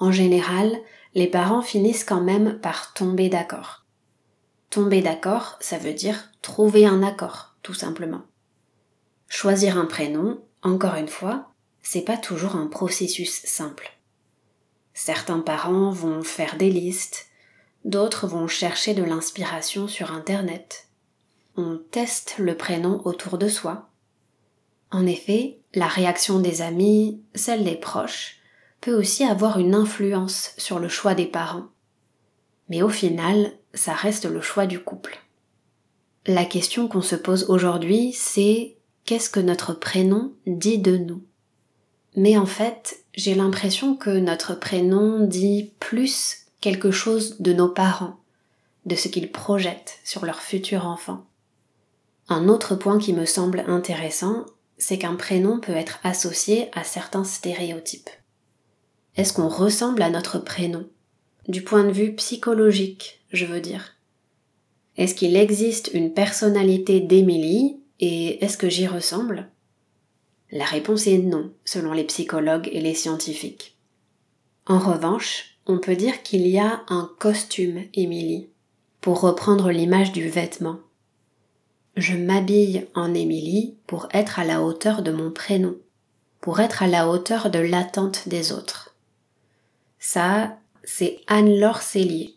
En 0.00 0.10
général, 0.10 0.76
les 1.14 1.28
parents 1.28 1.62
finissent 1.62 2.04
quand 2.04 2.20
même 2.20 2.58
par 2.58 2.94
tomber 2.94 3.28
d'accord. 3.28 3.86
Tomber 4.70 5.02
d'accord, 5.02 5.56
ça 5.60 5.78
veut 5.78 5.94
dire 5.94 6.30
trouver 6.42 6.84
un 6.84 7.02
accord, 7.04 7.54
tout 7.62 7.74
simplement. 7.74 8.22
Choisir 9.28 9.78
un 9.78 9.86
prénom, 9.86 10.42
encore 10.62 10.96
une 10.96 11.08
fois, 11.08 11.52
c'est 11.80 12.04
pas 12.04 12.16
toujours 12.16 12.56
un 12.56 12.66
processus 12.66 13.42
simple. 13.44 13.99
Certains 15.02 15.38
parents 15.38 15.90
vont 15.90 16.22
faire 16.22 16.58
des 16.58 16.68
listes, 16.68 17.28
d'autres 17.86 18.26
vont 18.26 18.46
chercher 18.46 18.92
de 18.92 19.02
l'inspiration 19.02 19.88
sur 19.88 20.12
Internet. 20.12 20.88
On 21.56 21.80
teste 21.90 22.34
le 22.36 22.54
prénom 22.54 23.00
autour 23.06 23.38
de 23.38 23.48
soi. 23.48 23.88
En 24.90 25.06
effet, 25.06 25.56
la 25.72 25.86
réaction 25.86 26.38
des 26.38 26.60
amis, 26.60 27.22
celle 27.34 27.64
des 27.64 27.76
proches, 27.76 28.40
peut 28.82 28.92
aussi 28.92 29.24
avoir 29.24 29.58
une 29.58 29.74
influence 29.74 30.52
sur 30.58 30.78
le 30.78 30.90
choix 30.90 31.14
des 31.14 31.24
parents. 31.24 31.68
Mais 32.68 32.82
au 32.82 32.90
final, 32.90 33.54
ça 33.72 33.94
reste 33.94 34.26
le 34.26 34.42
choix 34.42 34.66
du 34.66 34.80
couple. 34.80 35.18
La 36.26 36.44
question 36.44 36.88
qu'on 36.88 37.00
se 37.00 37.16
pose 37.16 37.48
aujourd'hui, 37.48 38.12
c'est 38.12 38.76
qu'est-ce 39.06 39.30
que 39.30 39.40
notre 39.40 39.72
prénom 39.72 40.34
dit 40.46 40.76
de 40.76 40.98
nous? 40.98 41.22
Mais 42.16 42.36
en 42.36 42.46
fait, 42.46 43.04
j'ai 43.14 43.34
l'impression 43.34 43.96
que 43.96 44.10
notre 44.10 44.58
prénom 44.58 45.26
dit 45.26 45.72
plus 45.80 46.46
quelque 46.60 46.90
chose 46.90 47.36
de 47.40 47.52
nos 47.52 47.68
parents, 47.68 48.16
de 48.86 48.94
ce 48.94 49.08
qu'ils 49.08 49.30
projettent 49.30 49.98
sur 50.04 50.24
leur 50.24 50.40
futur 50.40 50.86
enfant. 50.86 51.24
Un 52.28 52.48
autre 52.48 52.76
point 52.76 52.98
qui 52.98 53.12
me 53.12 53.26
semble 53.26 53.64
intéressant, 53.66 54.46
c'est 54.78 54.98
qu'un 54.98 55.16
prénom 55.16 55.60
peut 55.60 55.74
être 55.74 55.98
associé 56.04 56.68
à 56.74 56.84
certains 56.84 57.24
stéréotypes. 57.24 58.10
Est-ce 59.16 59.32
qu'on 59.32 59.48
ressemble 59.48 60.02
à 60.02 60.10
notre 60.10 60.38
prénom? 60.38 60.86
Du 61.48 61.62
point 61.62 61.84
de 61.84 61.92
vue 61.92 62.14
psychologique, 62.14 63.20
je 63.32 63.44
veux 63.44 63.60
dire. 63.60 63.96
Est-ce 64.96 65.14
qu'il 65.14 65.36
existe 65.36 65.90
une 65.92 66.12
personnalité 66.12 67.00
d'Émilie 67.00 67.80
et 67.98 68.44
est-ce 68.44 68.56
que 68.56 68.68
j'y 68.68 68.86
ressemble? 68.86 69.48
La 70.52 70.64
réponse 70.64 71.06
est 71.06 71.18
non, 71.18 71.52
selon 71.64 71.92
les 71.92 72.04
psychologues 72.04 72.68
et 72.72 72.80
les 72.80 72.94
scientifiques. 72.94 73.76
En 74.66 74.78
revanche, 74.78 75.56
on 75.66 75.78
peut 75.78 75.96
dire 75.96 76.22
qu'il 76.22 76.46
y 76.46 76.58
a 76.58 76.82
un 76.88 77.10
costume 77.18 77.84
Émilie, 77.94 78.48
pour 79.00 79.20
reprendre 79.20 79.70
l'image 79.70 80.12
du 80.12 80.28
vêtement. 80.28 80.80
Je 81.96 82.14
m'habille 82.14 82.86
en 82.94 83.14
Émilie 83.14 83.76
pour 83.86 84.08
être 84.12 84.38
à 84.38 84.44
la 84.44 84.62
hauteur 84.62 85.02
de 85.02 85.10
mon 85.10 85.30
prénom, 85.30 85.76
pour 86.40 86.60
être 86.60 86.82
à 86.82 86.86
la 86.86 87.08
hauteur 87.08 87.50
de 87.50 87.58
l'attente 87.58 88.28
des 88.28 88.52
autres. 88.52 88.94
Ça, 89.98 90.58
c'est 90.84 91.20
Anne-Laure 91.26 91.80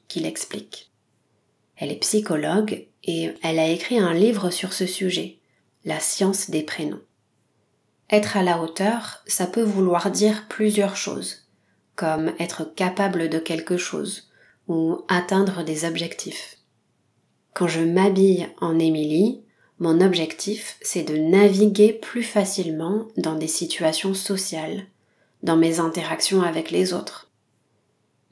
qui 0.07 0.19
l'explique. 0.19 0.91
Elle 1.75 1.91
est 1.91 1.99
psychologue 1.99 2.85
et 3.03 3.31
elle 3.41 3.59
a 3.59 3.67
écrit 3.67 3.97
un 3.97 4.13
livre 4.13 4.49
sur 4.49 4.73
ce 4.73 4.85
sujet, 4.85 5.37
La 5.85 5.99
science 5.99 6.49
des 6.49 6.63
prénoms. 6.63 7.01
Être 8.13 8.37
à 8.37 8.43
la 8.43 8.61
hauteur, 8.61 9.23
ça 9.25 9.47
peut 9.47 9.63
vouloir 9.63 10.11
dire 10.11 10.45
plusieurs 10.47 10.95
choses, 10.95 11.47
comme 11.95 12.31
être 12.37 12.63
capable 12.63 13.27
de 13.27 13.39
quelque 13.39 13.75
chose 13.75 14.29
ou 14.67 14.99
atteindre 15.07 15.63
des 15.63 15.83
objectifs. 15.83 16.59
Quand 17.55 17.67
je 17.67 17.79
m'habille 17.79 18.47
en 18.61 18.77
Émilie, 18.77 19.41
mon 19.79 19.99
objectif, 19.99 20.77
c'est 20.83 21.01
de 21.01 21.17
naviguer 21.17 21.91
plus 21.91 22.21
facilement 22.21 23.07
dans 23.17 23.33
des 23.33 23.47
situations 23.47 24.13
sociales, 24.13 24.85
dans 25.41 25.57
mes 25.57 25.79
interactions 25.79 26.43
avec 26.43 26.69
les 26.69 26.93
autres. 26.93 27.31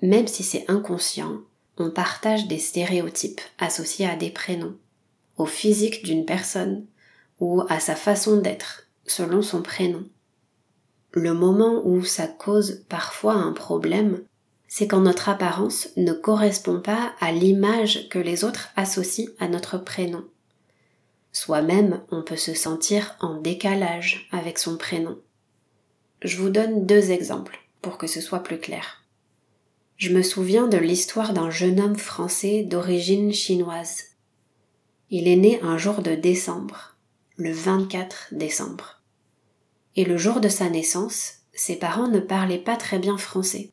Même 0.03 0.27
si 0.27 0.43
c'est 0.43 0.69
inconscient, 0.69 1.39
on 1.77 1.89
partage 1.89 2.45
des 2.47 2.59
stéréotypes 2.59 3.41
associés 3.57 4.05
à 4.05 4.15
des 4.15 4.29
prénoms. 4.29 4.77
au 5.37 5.47
physique 5.47 6.03
d'une 6.05 6.25
personne 6.25 6.85
ou 7.39 7.63
à 7.67 7.79
sa 7.79 7.95
façon 7.95 8.37
d'être 8.37 8.90
selon 9.11 9.41
son 9.41 9.61
prénom. 9.61 10.03
Le 11.11 11.33
moment 11.33 11.81
où 11.83 12.03
ça 12.03 12.27
cause 12.27 12.83
parfois 12.87 13.33
un 13.33 13.51
problème, 13.51 14.23
c'est 14.67 14.87
quand 14.87 15.01
notre 15.01 15.27
apparence 15.27 15.89
ne 15.97 16.13
correspond 16.13 16.79
pas 16.79 17.13
à 17.19 17.33
l'image 17.33 18.07
que 18.09 18.19
les 18.19 18.45
autres 18.45 18.69
associent 18.77 19.29
à 19.39 19.49
notre 19.49 19.77
prénom. 19.77 20.23
Soi-même, 21.33 22.01
on 22.09 22.23
peut 22.23 22.37
se 22.37 22.53
sentir 22.53 23.17
en 23.19 23.39
décalage 23.39 24.29
avec 24.31 24.57
son 24.57 24.77
prénom. 24.77 25.19
Je 26.21 26.37
vous 26.37 26.49
donne 26.49 26.85
deux 26.85 27.11
exemples 27.11 27.59
pour 27.81 27.97
que 27.97 28.07
ce 28.07 28.21
soit 28.21 28.43
plus 28.43 28.59
clair. 28.59 29.03
Je 29.97 30.13
me 30.13 30.21
souviens 30.21 30.67
de 30.67 30.77
l'histoire 30.77 31.33
d'un 31.33 31.49
jeune 31.49 31.79
homme 31.79 31.97
français 31.97 32.63
d'origine 32.63 33.33
chinoise. 33.33 34.05
Il 35.09 35.27
est 35.27 35.35
né 35.35 35.59
un 35.61 35.77
jour 35.77 36.01
de 36.01 36.15
décembre, 36.15 36.95
le 37.35 37.51
24 37.51 38.29
décembre. 38.31 39.00
Et 39.95 40.05
le 40.05 40.17
jour 40.17 40.39
de 40.39 40.49
sa 40.49 40.69
naissance, 40.69 41.33
ses 41.53 41.77
parents 41.77 42.07
ne 42.07 42.19
parlaient 42.19 42.57
pas 42.57 42.77
très 42.77 42.99
bien 42.99 43.17
français. 43.17 43.71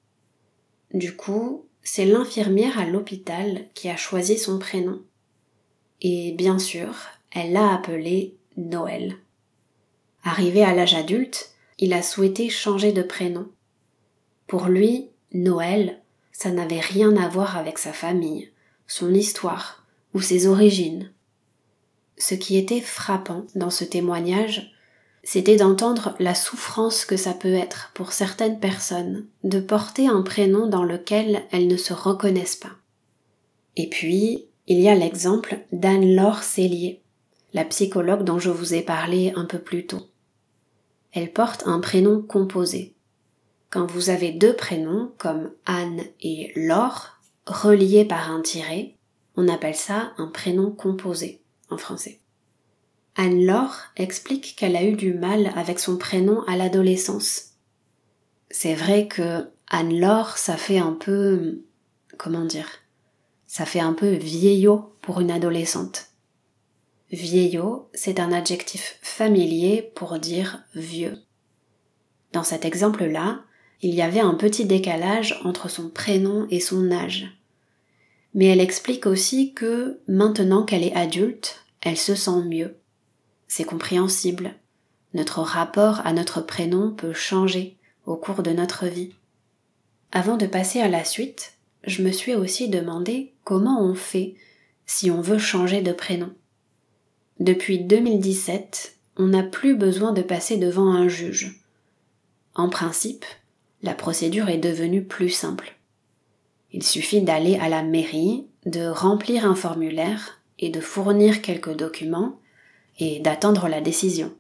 Du 0.93 1.15
coup, 1.15 1.67
c'est 1.83 2.07
l'infirmière 2.07 2.79
à 2.79 2.87
l'hôpital 2.87 3.67
qui 3.75 3.89
a 3.89 3.97
choisi 3.97 4.37
son 4.37 4.59
prénom. 4.59 5.03
Et 6.01 6.33
bien 6.33 6.59
sûr, 6.59 6.95
elle 7.31 7.53
l'a 7.53 7.73
appelé 7.73 8.37
Noël. 8.57 9.17
Arrivé 10.25 10.63
à 10.65 10.75
l'âge 10.75 10.95
adulte, 10.95 11.53
il 11.79 11.93
a 11.93 12.03
souhaité 12.03 12.49
changer 12.49 12.93
de 12.93 13.03
prénom. 13.03 13.49
Pour 14.47 14.67
lui, 14.67 15.09
Noël, 15.33 16.01
ça 16.33 16.51
n'avait 16.51 16.81
rien 16.81 17.17
à 17.17 17.29
voir 17.29 17.57
avec 17.57 17.79
sa 17.79 17.93
famille, 17.93 18.51
son 18.87 19.15
histoire 19.15 19.85
ou 20.15 20.21
ses 20.21 20.47
origines. 20.47 21.13
Ce 22.17 22.35
qui 22.35 22.57
était 22.57 22.81
frappant 22.81 23.47
dans 23.55 23.71
ce 23.71 23.85
témoignage, 23.85 24.73
c'était 25.31 25.57
d'entendre 25.57 26.15
la 26.21 26.35
souffrance 26.35 27.05
que 27.05 27.19
ça 27.19 27.35
peut 27.35 27.53
être 27.53 27.91
pour 27.93 28.13
certaines 28.13 28.59
personnes 28.59 29.27
de 29.45 29.61
porter 29.61 30.09
un 30.09 30.23
prénom 30.23 30.69
dans 30.69 30.85
lequel 30.85 31.43
elles 31.51 31.69
ne 31.69 31.77
se 31.77 31.93
reconnaissent 31.93 32.57
pas. 32.57 32.73
Et 33.77 33.91
puis, 33.91 34.47
il 34.69 34.81
y 34.81 34.89
a 34.89 34.95
l'exemple 34.95 35.59
d'Anne-Laure 35.71 36.43
Cellier, 36.43 37.03
la 37.53 37.67
psychologue 37.67 38.25
dont 38.25 38.39
je 38.39 38.49
vous 38.49 38.73
ai 38.73 38.81
parlé 38.81 39.35
un 39.37 39.45
peu 39.45 39.59
plus 39.59 39.87
tôt. 39.87 40.01
Elle 41.13 41.31
porte 41.31 41.65
un 41.67 41.81
prénom 41.81 42.23
composé. 42.23 42.95
Quand 43.69 43.85
vous 43.85 44.09
avez 44.09 44.31
deux 44.31 44.57
prénoms 44.57 45.13
comme 45.19 45.51
Anne 45.67 46.05
et 46.23 46.53
Laure, 46.57 47.19
reliés 47.45 48.07
par 48.07 48.31
un 48.31 48.41
tiret, 48.41 48.95
on 49.37 49.47
appelle 49.47 49.77
ça 49.77 50.15
un 50.17 50.29
prénom 50.29 50.71
composé 50.71 51.43
en 51.69 51.77
français. 51.77 52.19
Anne-Laure 53.21 53.75
explique 53.97 54.55
qu'elle 54.57 54.77
a 54.77 54.85
eu 54.85 54.93
du 54.93 55.13
mal 55.13 55.53
avec 55.57 55.81
son 55.81 55.99
prénom 55.99 56.43
à 56.47 56.57
l'adolescence. 56.57 57.55
C'est 58.49 58.77
vrai 58.77 59.09
que 59.09 59.51
Anne-Laure, 59.69 60.39
ça 60.39 60.57
fait 60.57 60.79
un 60.79 60.93
peu, 60.93 61.65
comment 62.17 62.45
dire, 62.45 62.69
ça 63.49 63.67
fait 63.67 63.81
un 63.81 63.93
peu 63.93 64.13
vieillot 64.13 64.95
pour 65.03 65.21
une 65.21 65.33
adolescente. 65.33 66.07
Vieillot, 67.11 67.91
c'est 67.93 68.21
un 68.21 68.31
adjectif 68.31 69.01
familier 69.03 69.91
pour 69.97 70.21
dire 70.21 70.63
vieux. 70.77 71.19
Dans 72.33 72.45
cet 72.45 72.65
exemple-là, 72.65 73.41
il 73.83 73.97
y 73.97 74.03
avait 74.03 74.21
un 74.21 74.35
petit 74.35 74.65
décalage 74.65 75.41
entre 75.45 75.69
son 75.69 75.91
prénom 75.91 76.47
et 76.51 76.61
son 76.61 76.93
âge. 76.93 77.27
Mais 78.33 78.47
elle 78.47 78.61
explique 78.61 79.07
aussi 79.07 79.55
que, 79.55 79.99
maintenant 80.07 80.63
qu'elle 80.63 80.85
est 80.85 80.95
adulte, 80.95 81.65
elle 81.81 81.97
se 81.97 82.15
sent 82.15 82.45
mieux. 82.45 82.77
C'est 83.49 83.65
compréhensible. 83.65 84.55
Notre 85.15 85.41
rapport 85.41 86.07
à 86.07 86.13
notre 86.13 86.43
prénom 86.43 86.93
peut 86.93 87.15
changer 87.15 87.77
au 88.07 88.17
cours 88.17 88.43
de 88.43 88.53
notre 88.53 88.87
vie. 88.87 89.15
Avant 90.13 90.37
de 90.37 90.47
passer 90.47 90.81
à 90.81 90.89
la 90.89 91.05
suite, 91.05 91.55
je 91.85 92.03
me 92.03 92.13
suis 92.13 92.35
aussi 92.35 92.69
demandé 92.69 93.33
comment 93.45 93.83
on 93.83 93.95
fait 93.95 94.35
si 94.87 95.11
on 95.11 95.21
veut 95.21 95.39
changer 95.39 95.83
de 95.83 95.93
prénom. 95.93 96.31
Depuis 97.41 97.79
2017, 97.79 98.97
on 99.17 99.27
n'a 99.27 99.43
plus 99.43 99.77
besoin 99.77 100.13
de 100.13 100.23
passer 100.23 100.57
devant 100.57 100.93
un 100.93 101.09
juge. 101.09 101.61
En 102.55 102.69
principe, 102.69 103.25
la 103.83 103.95
procédure 103.95 104.49
est 104.49 104.59
devenue 104.59 105.05
plus 105.05 105.31
simple. 105.31 105.77
Il 106.73 106.83
suffit 106.83 107.23
d'aller 107.23 107.57
à 107.57 107.69
la 107.69 107.83
mairie, 107.83 108.47
de 108.67 108.89
remplir 108.89 109.45
un 109.45 109.55
formulaire 109.55 110.41
et 110.59 110.69
de 110.69 110.81
fournir 110.81 111.41
quelques 111.41 111.75
documents 111.75 112.39
et 112.99 113.21
d'attendre 113.21 113.69
la 113.69 113.81
décision. 113.81 114.33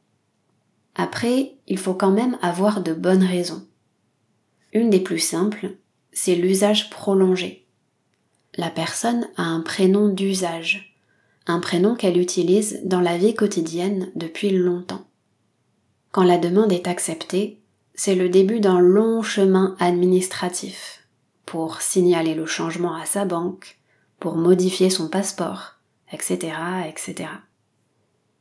Après, 0.94 1.54
il 1.66 1.78
faut 1.78 1.94
quand 1.94 2.10
même 2.10 2.38
avoir 2.42 2.82
de 2.82 2.92
bonnes 2.92 3.24
raisons. 3.24 3.66
Une 4.72 4.90
des 4.90 5.00
plus 5.00 5.20
simples, 5.20 5.76
c'est 6.12 6.34
l'usage 6.34 6.90
prolongé. 6.90 7.66
La 8.56 8.70
personne 8.70 9.28
a 9.36 9.44
un 9.44 9.60
prénom 9.60 10.08
d'usage, 10.08 10.96
un 11.46 11.60
prénom 11.60 11.94
qu'elle 11.94 12.18
utilise 12.18 12.80
dans 12.84 13.00
la 13.00 13.16
vie 13.16 13.34
quotidienne 13.34 14.10
depuis 14.16 14.50
longtemps. 14.50 15.06
Quand 16.10 16.24
la 16.24 16.38
demande 16.38 16.72
est 16.72 16.88
acceptée, 16.88 17.60
c'est 17.94 18.14
le 18.14 18.28
début 18.28 18.60
d'un 18.60 18.80
long 18.80 19.22
chemin 19.22 19.76
administratif 19.78 21.06
pour 21.46 21.80
signaler 21.80 22.34
le 22.34 22.46
changement 22.46 22.94
à 22.94 23.06
sa 23.06 23.24
banque, 23.24 23.78
pour 24.20 24.36
modifier 24.36 24.90
son 24.90 25.08
passeport, 25.08 25.76
etc., 26.12 26.52
etc. 26.88 27.28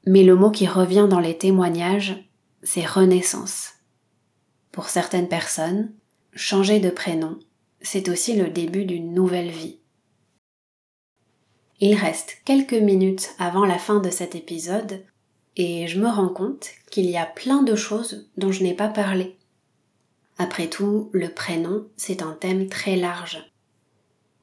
Mais 0.08 0.24
le 0.24 0.36
mot 0.36 0.52
qui 0.52 0.68
revient 0.68 1.06
dans 1.10 1.20
les 1.20 1.38
témoignages, 1.38 2.16
c'est 2.64 2.86
renaissance. 2.86 3.74
Pour 4.72 4.88
certaines 4.88 5.28
personnes, 5.28 5.92
changer 6.34 6.80
de 6.80 6.90
prénom, 6.90 7.38
c'est 7.82 8.08
aussi 8.08 8.38
le 8.38 8.50
début 8.50 8.86
d'une 8.86 9.14
nouvelle 9.14 9.50
vie. 9.52 9.80
Il 11.82 11.94
reste 11.96 12.38
quelques 12.46 12.74
minutes 12.74 13.32
avant 13.38 13.66
la 13.66 13.78
fin 13.78 14.00
de 14.00 14.10
cet 14.10 14.34
épisode 14.34 15.04
et 15.58 15.88
je 15.88 16.00
me 16.00 16.08
rends 16.08 16.30
compte 16.30 16.70
qu'il 16.90 17.10
y 17.10 17.18
a 17.18 17.26
plein 17.26 17.62
de 17.62 17.76
choses 17.76 18.30
dont 18.38 18.52
je 18.52 18.64
n'ai 18.64 18.74
pas 18.74 18.88
parlé. 18.88 19.36
Après 20.38 20.68
tout, 20.68 21.10
le 21.12 21.30
prénom, 21.30 21.86
c'est 21.98 22.22
un 22.22 22.32
thème 22.32 22.70
très 22.70 22.96
large. 22.96 23.52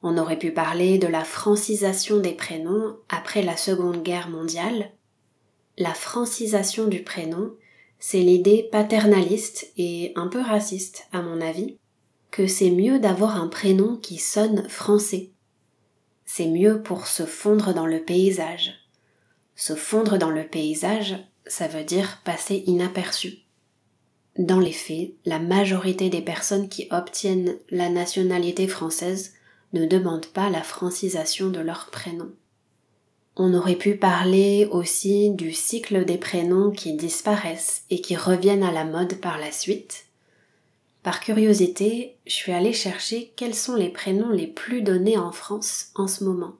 On 0.03 0.19
aurait 0.19 0.37
pu 0.37 0.51
parler 0.51 0.99
de 0.99 1.07
la 1.07 1.23
francisation 1.23 2.19
des 2.19 2.33
prénoms 2.33 2.97
après 3.09 3.41
la 3.41 3.57
Seconde 3.57 4.03
Guerre 4.03 4.29
mondiale. 4.29 4.91
La 5.77 5.93
francisation 5.93 6.87
du 6.87 7.03
prénom, 7.03 7.53
c'est 7.99 8.19
l'idée 8.19 8.67
paternaliste 8.71 9.71
et 9.77 10.13
un 10.15 10.27
peu 10.27 10.41
raciste, 10.41 11.07
à 11.11 11.21
mon 11.21 11.41
avis, 11.41 11.77
que 12.31 12.47
c'est 12.47 12.71
mieux 12.71 12.99
d'avoir 12.99 13.41
un 13.41 13.47
prénom 13.47 13.97
qui 13.97 14.17
sonne 14.17 14.67
français 14.69 15.31
c'est 16.25 16.47
mieux 16.47 16.81
pour 16.81 17.07
se 17.07 17.25
fondre 17.25 17.73
dans 17.73 17.85
le 17.85 18.01
paysage. 18.01 18.73
Se 19.55 19.75
fondre 19.75 20.17
dans 20.17 20.31
le 20.31 20.45
paysage, 20.45 21.15
ça 21.45 21.67
veut 21.67 21.83
dire 21.83 22.21
passer 22.25 22.63
inaperçu. 22.65 23.37
Dans 24.37 24.59
les 24.59 24.73
faits, 24.73 25.11
la 25.23 25.39
majorité 25.39 26.09
des 26.09 26.21
personnes 26.21 26.67
qui 26.67 26.87
obtiennent 26.91 27.55
la 27.69 27.89
nationalité 27.89 28.67
française 28.67 29.33
ne 29.71 29.85
demandent 29.85 30.25
pas 30.25 30.49
la 30.49 30.61
francisation 30.61 31.49
de 31.49 31.59
leur 31.59 31.89
prénom. 31.89 32.31
On 33.35 33.53
aurait 33.53 33.75
pu 33.75 33.95
parler 33.95 34.67
aussi 34.71 35.31
du 35.31 35.51
cycle 35.51 36.05
des 36.05 36.17
prénoms 36.17 36.71
qui 36.71 36.93
disparaissent 36.93 37.83
et 37.89 37.99
qui 38.01 38.15
reviennent 38.15 38.63
à 38.63 38.71
la 38.71 38.85
mode 38.85 39.19
par 39.19 39.37
la 39.37 39.51
suite, 39.51 40.05
par 41.05 41.19
curiosité, 41.19 42.15
je 42.25 42.33
suis 42.33 42.51
allée 42.51 42.73
chercher 42.73 43.31
quels 43.35 43.53
sont 43.53 43.75
les 43.75 43.89
prénoms 43.89 44.31
les 44.31 44.47
plus 44.47 44.81
donnés 44.81 45.19
en 45.19 45.31
France 45.31 45.91
en 45.93 46.07
ce 46.07 46.23
moment. 46.23 46.55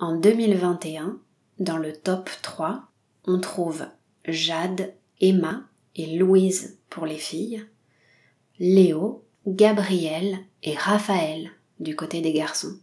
En 0.00 0.16
2021, 0.16 1.16
dans 1.60 1.76
le 1.76 1.92
top 1.92 2.28
3, 2.42 2.82
on 3.24 3.38
trouve 3.38 3.86
Jade, 4.24 4.92
Emma 5.20 5.62
et 5.94 6.18
Louise 6.18 6.76
pour 6.90 7.06
les 7.06 7.18
filles, 7.18 7.64
Léo, 8.58 9.22
Gabriel 9.46 10.40
et 10.64 10.74
Raphaël 10.74 11.52
du 11.78 11.94
côté 11.94 12.22
des 12.22 12.32
garçons. 12.32 12.76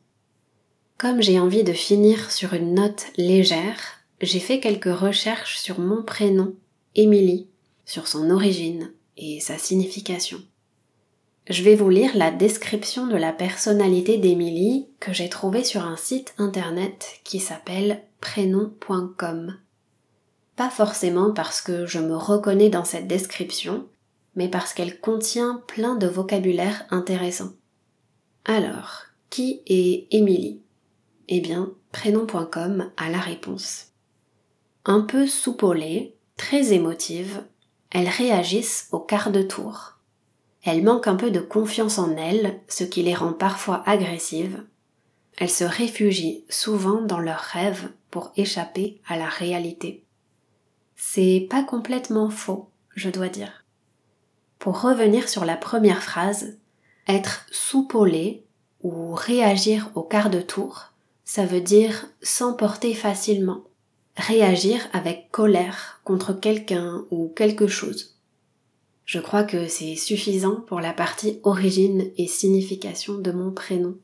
Comme 0.97 1.21
j'ai 1.21 1.39
envie 1.39 1.63
de 1.63 1.73
finir 1.73 2.31
sur 2.31 2.53
une 2.53 2.75
note 2.75 3.05
légère, 3.17 3.99
j'ai 4.21 4.39
fait 4.39 4.59
quelques 4.59 4.93
recherches 4.93 5.57
sur 5.57 5.79
mon 5.79 6.03
prénom, 6.03 6.53
Émilie, 6.95 7.47
sur 7.85 8.07
son 8.07 8.29
origine 8.29 8.91
et 9.17 9.39
sa 9.39 9.57
signification. 9.57 10.39
Je 11.49 11.61
vais 11.61 11.75
vous 11.75 11.89
lire 11.89 12.15
la 12.15 12.31
description 12.31 13.07
de 13.07 13.17
la 13.17 13.33
personnalité 13.33 14.17
d'Émilie 14.17 14.87
que 15.01 15.11
j'ai 15.11 15.27
trouvée 15.27 15.65
sur 15.65 15.83
un 15.83 15.97
site 15.97 16.33
internet 16.37 17.19
qui 17.25 17.39
s'appelle 17.39 18.01
prénom.com. 18.21 19.57
Pas 20.55 20.69
forcément 20.69 21.33
parce 21.33 21.61
que 21.61 21.85
je 21.85 21.99
me 21.99 22.15
reconnais 22.15 22.69
dans 22.69 22.85
cette 22.85 23.07
description, 23.07 23.87
mais 24.35 24.47
parce 24.47 24.73
qu'elle 24.73 25.01
contient 25.01 25.61
plein 25.67 25.95
de 25.95 26.07
vocabulaire 26.07 26.85
intéressant. 26.91 27.51
Alors, 28.45 29.03
qui 29.29 29.61
est 29.65 30.07
Émilie? 30.11 30.62
Eh 31.35 31.41
bien, 31.41 31.71
prénom.com 31.91 32.91
a 32.95 33.09
la 33.09 33.19
réponse. 33.19 33.87
un 34.85 35.01
peu 35.01 35.25
soupolées, 35.25 36.15
très 36.37 36.73
émotives, 36.73 37.41
elles 37.89 38.07
réagissent 38.07 38.87
au 38.91 38.99
quart 38.99 39.31
de 39.31 39.41
tour. 39.41 39.97
Elles 40.61 40.83
manquent 40.83 41.07
un 41.07 41.15
peu 41.15 41.31
de 41.31 41.39
confiance 41.39 41.97
en 41.97 42.15
elles, 42.17 42.61
ce 42.67 42.83
qui 42.83 43.01
les 43.01 43.15
rend 43.15 43.33
parfois 43.33 43.81
agressives. 43.89 44.63
Elles 45.37 45.49
se 45.49 45.63
réfugient 45.63 46.45
souvent 46.49 47.01
dans 47.01 47.19
leurs 47.19 47.39
rêves 47.39 47.89
pour 48.11 48.31
échapper 48.37 49.01
à 49.07 49.17
la 49.17 49.27
réalité. 49.27 50.03
C'est 50.95 51.47
pas 51.49 51.63
complètement 51.63 52.29
faux, 52.29 52.69
je 52.95 53.09
dois 53.09 53.29
dire. 53.29 53.65
Pour 54.59 54.81
revenir 54.81 55.27
sur 55.27 55.45
la 55.45 55.57
première 55.57 56.03
phrase, 56.03 56.59
être 57.07 57.47
soupolé 57.49 58.45
ou 58.83 59.15
réagir 59.15 59.89
au 59.95 60.03
quart 60.03 60.29
de 60.29 60.39
tour, 60.39 60.92
ça 61.25 61.45
veut 61.45 61.61
dire 61.61 62.07
s'emporter 62.21 62.93
facilement, 62.93 63.63
réagir 64.17 64.79
avec 64.93 65.29
colère 65.31 66.01
contre 66.03 66.33
quelqu'un 66.33 67.05
ou 67.11 67.29
quelque 67.29 67.67
chose. 67.67 68.17
Je 69.05 69.19
crois 69.19 69.43
que 69.43 69.67
c'est 69.67 69.95
suffisant 69.95 70.61
pour 70.67 70.79
la 70.79 70.93
partie 70.93 71.39
origine 71.43 72.11
et 72.17 72.27
signification 72.27 73.15
de 73.15 73.31
mon 73.31 73.51
prénom. 73.51 73.97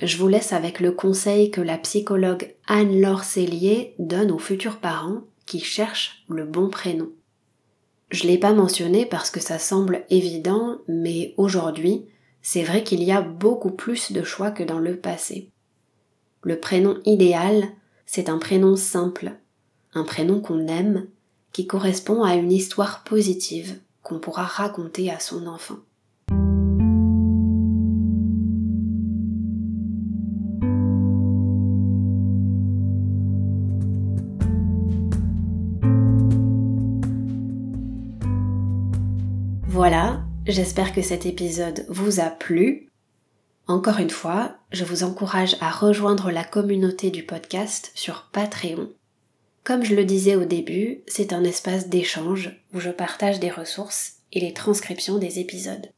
Je 0.00 0.16
vous 0.16 0.28
laisse 0.28 0.52
avec 0.52 0.78
le 0.78 0.92
conseil 0.92 1.50
que 1.50 1.60
la 1.60 1.76
psychologue 1.78 2.54
Anne-Laure 2.68 3.24
donne 3.98 4.30
aux 4.30 4.38
futurs 4.38 4.76
parents 4.76 5.22
qui 5.46 5.58
cherchent 5.58 6.24
le 6.28 6.44
bon 6.44 6.68
prénom. 6.68 7.10
Je 8.10 8.26
l'ai 8.26 8.38
pas 8.38 8.52
mentionné 8.52 9.06
parce 9.06 9.30
que 9.30 9.40
ça 9.40 9.58
semble 9.58 10.04
évident, 10.08 10.78
mais 10.86 11.34
aujourd'hui, 11.36 12.06
c'est 12.42 12.62
vrai 12.62 12.84
qu'il 12.84 13.02
y 13.02 13.10
a 13.10 13.20
beaucoup 13.20 13.72
plus 13.72 14.12
de 14.12 14.22
choix 14.22 14.50
que 14.50 14.62
dans 14.62 14.78
le 14.78 14.96
passé. 14.96 15.50
Le 16.42 16.60
prénom 16.60 16.98
idéal, 17.04 17.64
c'est 18.06 18.28
un 18.28 18.38
prénom 18.38 18.76
simple, 18.76 19.32
un 19.92 20.04
prénom 20.04 20.40
qu'on 20.40 20.68
aime, 20.68 21.08
qui 21.52 21.66
correspond 21.66 22.22
à 22.22 22.36
une 22.36 22.52
histoire 22.52 23.02
positive 23.02 23.78
qu'on 24.02 24.20
pourra 24.20 24.44
raconter 24.44 25.10
à 25.10 25.18
son 25.18 25.48
enfant. 25.48 25.78
Voilà, 39.66 40.22
j'espère 40.46 40.92
que 40.92 41.02
cet 41.02 41.26
épisode 41.26 41.84
vous 41.88 42.20
a 42.20 42.30
plu. 42.30 42.90
Encore 43.66 43.98
une 43.98 44.10
fois, 44.10 44.57
je 44.70 44.84
vous 44.84 45.02
encourage 45.02 45.56
à 45.60 45.70
rejoindre 45.70 46.30
la 46.30 46.44
communauté 46.44 47.10
du 47.10 47.24
podcast 47.24 47.90
sur 47.94 48.28
Patreon. 48.32 48.90
Comme 49.64 49.84
je 49.84 49.94
le 49.94 50.04
disais 50.04 50.36
au 50.36 50.44
début, 50.44 51.02
c'est 51.06 51.32
un 51.32 51.44
espace 51.44 51.88
d'échange 51.88 52.50
où 52.74 52.80
je 52.80 52.90
partage 52.90 53.40
des 53.40 53.50
ressources 53.50 54.14
et 54.32 54.40
les 54.40 54.52
transcriptions 54.52 55.18
des 55.18 55.38
épisodes. 55.38 55.90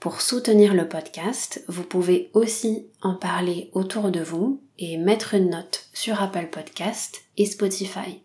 Pour 0.00 0.20
soutenir 0.20 0.74
le 0.74 0.88
podcast, 0.88 1.64
vous 1.68 1.82
pouvez 1.82 2.30
aussi 2.34 2.86
en 3.02 3.14
parler 3.14 3.70
autour 3.72 4.10
de 4.10 4.20
vous 4.20 4.62
et 4.78 4.96
mettre 4.96 5.34
une 5.34 5.50
note 5.50 5.88
sur 5.92 6.22
Apple 6.22 6.48
Podcast 6.52 7.22
et 7.36 7.46
Spotify 7.46 8.22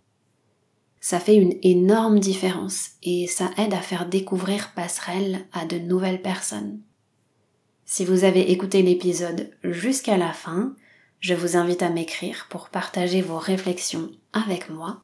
ça 1.03 1.19
fait 1.19 1.35
une 1.35 1.57
énorme 1.63 2.17
différence 2.21 2.91
et 3.03 3.27
ça 3.27 3.51
aide 3.57 3.73
à 3.73 3.81
faire 3.81 4.07
découvrir 4.07 4.71
Passerelle 4.73 5.45
à 5.51 5.65
de 5.65 5.77
nouvelles 5.77 6.21
personnes. 6.21 6.79
Si 7.85 8.05
vous 8.05 8.23
avez 8.23 8.51
écouté 8.51 8.81
l'épisode 8.81 9.51
jusqu'à 9.63 10.17
la 10.17 10.33
fin, 10.33 10.75
je 11.19 11.33
vous 11.33 11.57
invite 11.57 11.83
à 11.83 11.89
m'écrire 11.89 12.47
pour 12.49 12.69
partager 12.69 13.21
vos 13.21 13.37
réflexions 13.37 14.09
avec 14.33 14.69
moi. 14.69 15.03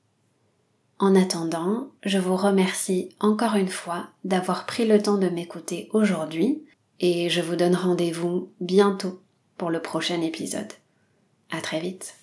En 1.00 1.15
attendant, 1.15 1.92
je 2.04 2.18
vous 2.18 2.36
remercie 2.36 3.10
encore 3.20 3.56
une 3.56 3.70
fois 3.70 4.10
d'avoir 4.26 4.65
pris 4.65 4.86
le 4.86 5.02
temps 5.02 5.18
de 5.18 5.30
m'écouter 5.30 5.89
aujourd'hui 5.94 6.62
et 7.00 7.30
je 7.30 7.42
vous 7.42 7.56
donne 7.56 7.76
rendez-vous 7.76 8.52
bientôt 8.60 9.22
pour 9.58 9.70
le 9.70 9.82
prochain 9.82 10.22
épisode. 10.22 10.74
À 11.52 11.62
très 11.62 11.80
vite. 11.80 12.18